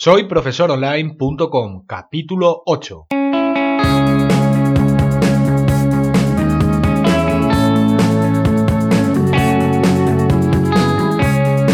[0.00, 3.06] Soy profesoronline.com, capítulo 8.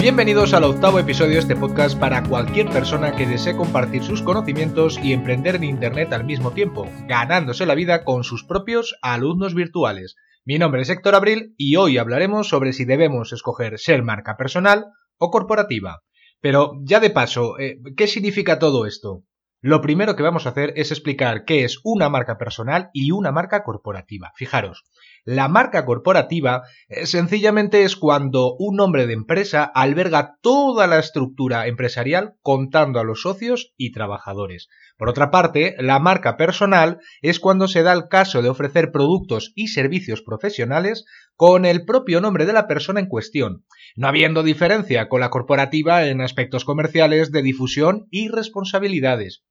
[0.00, 4.98] Bienvenidos al octavo episodio de este podcast para cualquier persona que desee compartir sus conocimientos
[5.02, 10.16] y emprender en Internet al mismo tiempo, ganándose la vida con sus propios alumnos virtuales.
[10.46, 14.86] Mi nombre es Héctor Abril y hoy hablaremos sobre si debemos escoger ser marca personal
[15.18, 16.00] o corporativa.
[16.44, 19.24] Pero ya de paso, eh, ¿qué significa todo esto?
[19.66, 23.32] Lo primero que vamos a hacer es explicar qué es una marca personal y una
[23.32, 24.30] marca corporativa.
[24.36, 24.84] Fijaros,
[25.24, 31.66] la marca corporativa eh, sencillamente es cuando un nombre de empresa alberga toda la estructura
[31.66, 34.68] empresarial contando a los socios y trabajadores.
[34.98, 39.54] Por otra parte, la marca personal es cuando se da el caso de ofrecer productos
[39.54, 43.64] y servicios profesionales con el propio nombre de la persona en cuestión,
[43.96, 49.42] no habiendo diferencia con la corporativa en aspectos comerciales de difusión y responsabilidades.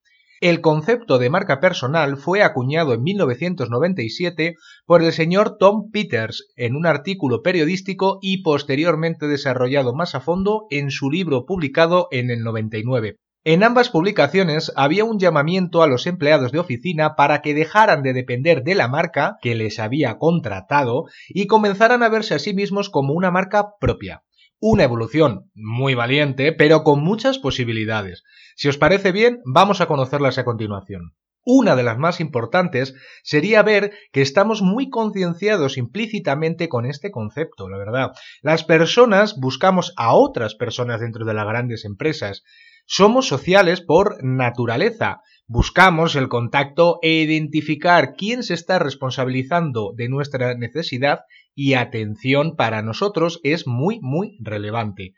[0.44, 6.76] El concepto de marca personal fue acuñado en 1997 por el señor Tom Peters en
[6.76, 12.44] un artículo periodístico y posteriormente desarrollado más a fondo en su libro publicado en el
[12.44, 13.20] 99.
[13.46, 18.12] En ambas publicaciones había un llamamiento a los empleados de oficina para que dejaran de
[18.12, 22.90] depender de la marca que les había contratado y comenzaran a verse a sí mismos
[22.90, 24.24] como una marca propia.
[24.66, 28.24] Una evolución muy valiente, pero con muchas posibilidades.
[28.56, 31.18] Si os parece bien, vamos a conocerlas a continuación.
[31.44, 37.68] Una de las más importantes sería ver que estamos muy concienciados implícitamente con este concepto,
[37.68, 38.12] la verdad.
[38.42, 42.46] Las personas buscamos a otras personas dentro de las grandes empresas.
[42.86, 45.20] Somos sociales por naturaleza.
[45.48, 52.82] Buscamos el contacto e identificar quién se está responsabilizando de nuestra necesidad y atención para
[52.82, 55.16] nosotros es muy, muy relevante.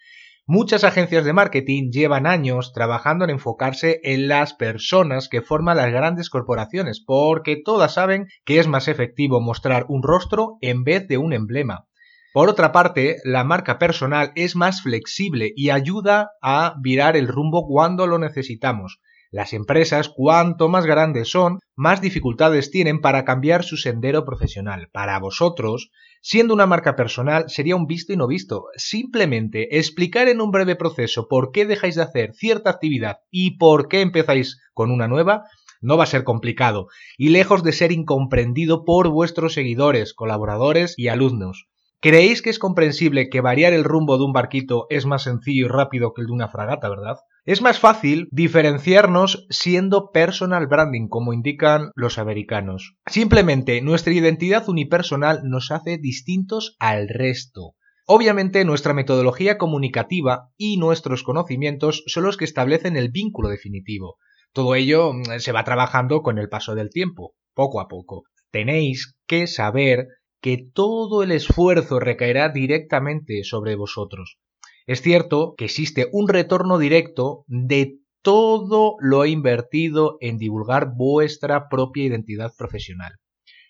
[0.47, 5.91] Muchas agencias de marketing llevan años trabajando en enfocarse en las personas que forman las
[5.91, 11.19] grandes corporaciones, porque todas saben que es más efectivo mostrar un rostro en vez de
[11.19, 11.85] un emblema.
[12.33, 17.67] Por otra parte, la marca personal es más flexible y ayuda a virar el rumbo
[17.67, 18.99] cuando lo necesitamos.
[19.35, 24.87] Las empresas, cuanto más grandes son, más dificultades tienen para cambiar su sendero profesional.
[24.93, 25.91] Para vosotros,
[26.21, 28.69] Siendo una marca personal sería un visto y no visto.
[28.77, 33.89] Simplemente explicar en un breve proceso por qué dejáis de hacer cierta actividad y por
[33.89, 35.43] qué empezáis con una nueva
[35.81, 41.09] no va a ser complicado y lejos de ser incomprendido por vuestros seguidores, colaboradores y
[41.09, 41.67] alumnos.
[41.99, 45.69] ¿Creéis que es comprensible que variar el rumbo de un barquito es más sencillo y
[45.69, 47.17] rápido que el de una fragata, verdad?
[47.45, 52.95] Es más fácil diferenciarnos siendo personal branding, como indican los americanos.
[53.05, 57.75] Simplemente nuestra identidad unipersonal nos hace distintos al resto.
[58.07, 64.15] Obviamente nuestra metodología comunicativa y nuestros conocimientos son los que establecen el vínculo definitivo.
[64.51, 68.23] Todo ello mm, se va trabajando con el paso del tiempo, poco a poco.
[68.49, 70.07] Tenéis que saber
[70.41, 74.39] que todo el esfuerzo recaerá directamente sobre vosotros.
[74.87, 82.05] Es cierto que existe un retorno directo de todo lo invertido en divulgar vuestra propia
[82.05, 83.13] identidad profesional.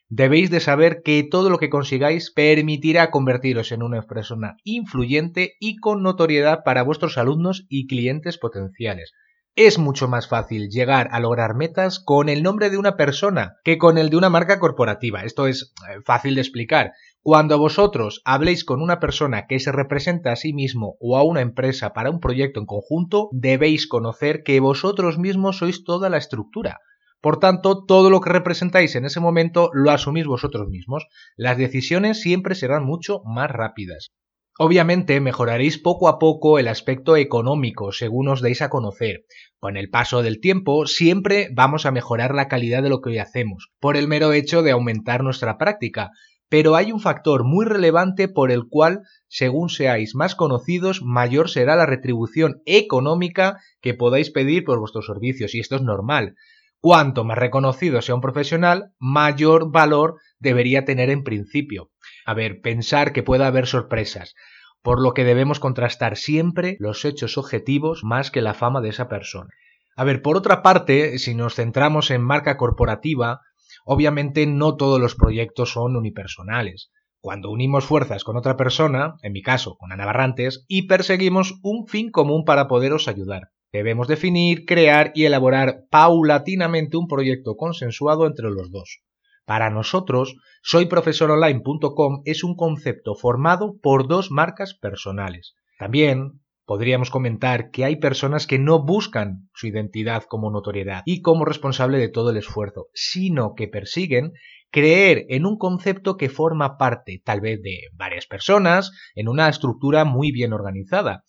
[0.07, 5.77] Debéis de saber que todo lo que consigáis permitirá convertiros en una persona influyente y
[5.77, 9.13] con notoriedad para vuestros alumnos y clientes potenciales.
[9.55, 13.77] Es mucho más fácil llegar a lograr metas con el nombre de una persona que
[13.77, 15.23] con el de una marca corporativa.
[15.23, 16.91] Esto es eh, fácil de explicar.
[17.27, 21.41] Cuando vosotros habléis con una persona que se representa a sí mismo o a una
[21.41, 26.81] empresa para un proyecto en conjunto, debéis conocer que vosotros mismos sois toda la estructura.
[27.21, 31.07] Por tanto, todo lo que representáis en ese momento lo asumís vosotros mismos.
[31.35, 34.11] Las decisiones siempre serán mucho más rápidas.
[34.59, 39.25] Obviamente mejoraréis poco a poco el aspecto económico según os deis a conocer.
[39.59, 43.17] Con el paso del tiempo siempre vamos a mejorar la calidad de lo que hoy
[43.17, 46.11] hacemos, por el mero hecho de aumentar nuestra práctica,
[46.49, 51.75] pero hay un factor muy relevante por el cual, según seáis más conocidos, mayor será
[51.75, 56.35] la retribución económica que podáis pedir por vuestros servicios, y esto es normal.
[56.79, 61.89] Cuanto más reconocido sea un profesional, mayor valor debería tener en principio.
[62.25, 64.35] A ver, pensar que pueda haber sorpresas,
[64.83, 69.07] por lo que debemos contrastar siempre los hechos objetivos más que la fama de esa
[69.07, 69.49] persona.
[69.95, 73.41] A ver, por otra parte, si nos centramos en marca corporativa,
[73.85, 76.91] Obviamente no todos los proyectos son unipersonales.
[77.21, 81.87] Cuando unimos fuerzas con otra persona, en mi caso con Ana Barrantes, y perseguimos un
[81.87, 83.51] fin común para poderos ayudar.
[83.71, 89.01] Debemos definir, crear y elaborar paulatinamente un proyecto consensuado entre los dos.
[89.45, 95.53] Para nosotros, soyprofesoronline.com es un concepto formado por dos marcas personales.
[95.77, 101.45] También podríamos comentar que hay personas que no buscan su identidad como notoriedad y como
[101.45, 104.33] responsable de todo el esfuerzo, sino que persiguen
[104.71, 110.03] creer en un concepto que forma parte tal vez de varias personas en una estructura
[110.03, 111.23] muy bien organizada.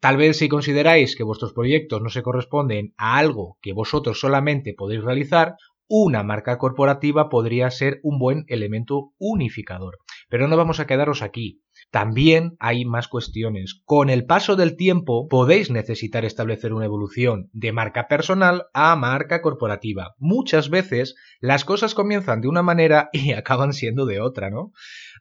[0.00, 4.74] Tal vez si consideráis que vuestros proyectos no se corresponden a algo que vosotros solamente
[4.76, 5.54] podéis realizar,
[5.88, 9.98] una marca corporativa podría ser un buen elemento unificador.
[10.28, 11.62] Pero no vamos a quedaros aquí.
[11.90, 13.80] También hay más cuestiones.
[13.84, 19.40] Con el paso del tiempo podéis necesitar establecer una evolución de marca personal a marca
[19.40, 20.14] corporativa.
[20.18, 24.72] Muchas veces las cosas comienzan de una manera y acaban siendo de otra, ¿no?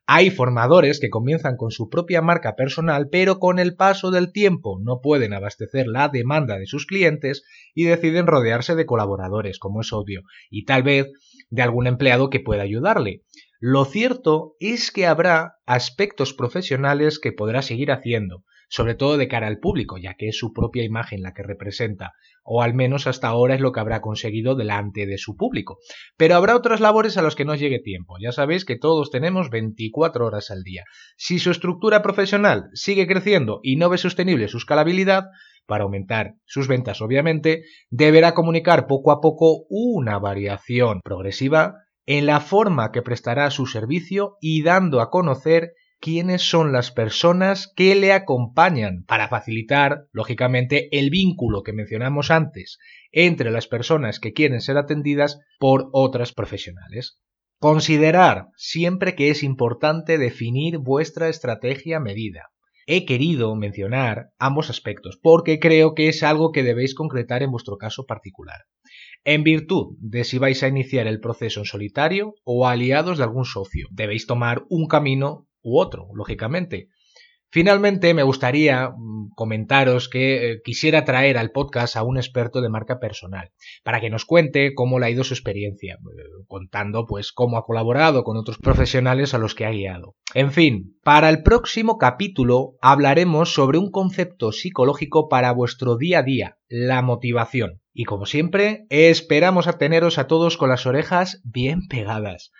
[0.09, 4.79] Hay formadores que comienzan con su propia marca personal, pero con el paso del tiempo
[4.81, 7.43] no pueden abastecer la demanda de sus clientes
[7.75, 11.07] y deciden rodearse de colaboradores, como es obvio, y tal vez
[11.49, 13.23] de algún empleado que pueda ayudarle.
[13.59, 19.47] Lo cierto es que habrá aspectos profesionales que podrá seguir haciendo, sobre todo de cara
[19.47, 23.27] al público, ya que es su propia imagen la que representa, o al menos hasta
[23.27, 25.79] ahora es lo que habrá conseguido delante de su público.
[26.17, 28.15] Pero habrá otras labores a las que no llegue tiempo.
[28.21, 30.83] Ya sabéis que todos tenemos 24 horas al día.
[31.17, 35.25] Si su estructura profesional sigue creciendo y no ve sostenible su escalabilidad,
[35.67, 41.75] para aumentar sus ventas obviamente, deberá comunicar poco a poco una variación progresiva
[42.05, 47.71] en la forma que prestará su servicio y dando a conocer quiénes son las personas
[47.75, 52.79] que le acompañan para facilitar, lógicamente, el vínculo que mencionamos antes
[53.11, 57.19] entre las personas que quieren ser atendidas por otras profesionales.
[57.59, 62.49] Considerar siempre que es importante definir vuestra estrategia medida.
[62.85, 67.77] He querido mencionar ambos aspectos porque creo que es algo que debéis concretar en vuestro
[67.77, 68.61] caso particular
[69.23, 73.43] en virtud de si vais a iniciar el proceso en solitario o aliados de algún
[73.43, 73.87] socio.
[73.91, 76.87] Debéis tomar un camino u otro, lógicamente.
[77.49, 82.69] Finalmente, me gustaría mm, comentaros que eh, quisiera traer al podcast a un experto de
[82.69, 83.51] marca personal,
[83.83, 87.63] para que nos cuente cómo le ha ido su experiencia, eh, contando pues cómo ha
[87.63, 90.15] colaborado con otros profesionales a los que ha guiado.
[90.33, 96.23] En fin, para el próximo capítulo hablaremos sobre un concepto psicológico para vuestro día a
[96.23, 97.81] día, la motivación.
[97.93, 102.51] Y como siempre, esperamos a teneros a todos con las orejas bien pegadas.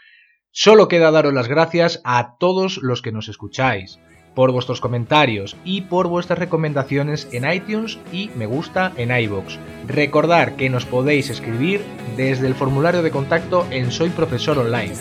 [0.52, 4.00] Solo queda daros las gracias a todos los que nos escucháis
[4.38, 9.58] por vuestros comentarios y por vuestras recomendaciones en iTunes y me gusta en iBox.
[9.88, 11.84] Recordar que nos podéis escribir
[12.16, 14.94] desde el formulario de contacto en Soy Profesor Online.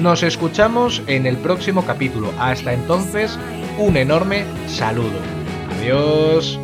[0.00, 2.32] Nos escuchamos en el próximo capítulo.
[2.38, 3.36] Hasta entonces,
[3.76, 5.18] un enorme saludo.
[5.80, 6.60] Adiós.